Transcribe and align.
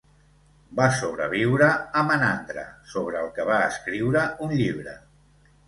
Va 0.79 0.87
sobreviure 0.99 1.67
a 2.01 2.03
Menandre 2.09 2.65
sobre 2.95 3.21
el 3.23 3.31
que 3.39 3.47
va 3.53 3.61
escriure 3.69 4.27
un 4.49 4.59
llibre. 4.59 5.01